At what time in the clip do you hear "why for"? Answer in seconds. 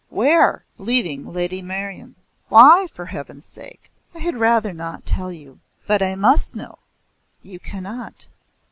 2.49-3.05